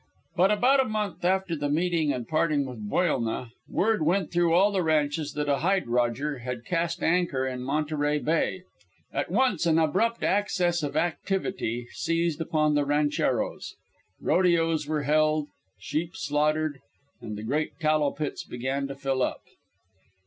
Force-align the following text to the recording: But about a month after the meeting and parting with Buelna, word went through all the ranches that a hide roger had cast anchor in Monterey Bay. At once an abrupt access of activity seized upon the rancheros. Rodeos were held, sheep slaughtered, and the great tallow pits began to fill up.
But 0.35 0.49
about 0.49 0.79
a 0.79 0.85
month 0.89 1.23
after 1.23 1.55
the 1.55 1.69
meeting 1.69 2.11
and 2.11 2.27
parting 2.27 2.65
with 2.65 2.89
Buelna, 2.89 3.51
word 3.69 4.01
went 4.03 4.31
through 4.31 4.51
all 4.51 4.71
the 4.71 4.81
ranches 4.81 5.33
that 5.33 5.47
a 5.47 5.59
hide 5.59 5.87
roger 5.87 6.39
had 6.39 6.65
cast 6.65 7.03
anchor 7.03 7.45
in 7.45 7.61
Monterey 7.61 8.17
Bay. 8.17 8.63
At 9.13 9.29
once 9.29 9.67
an 9.67 9.77
abrupt 9.77 10.23
access 10.23 10.81
of 10.81 10.97
activity 10.97 11.85
seized 11.91 12.41
upon 12.41 12.73
the 12.73 12.83
rancheros. 12.83 13.75
Rodeos 14.19 14.87
were 14.87 15.03
held, 15.03 15.49
sheep 15.77 16.15
slaughtered, 16.15 16.79
and 17.21 17.37
the 17.37 17.43
great 17.43 17.73
tallow 17.79 18.09
pits 18.09 18.43
began 18.43 18.87
to 18.87 18.95
fill 18.95 19.21
up. 19.21 19.41